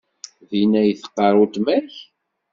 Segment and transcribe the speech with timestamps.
[0.49, 1.93] Din ay teqqar weltma-k?